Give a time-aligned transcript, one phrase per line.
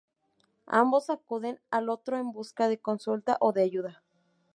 [0.65, 4.01] Ambos acuden al otro en busca de consulta o de ayuda.